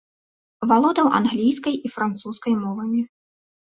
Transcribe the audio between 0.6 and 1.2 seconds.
Валодаў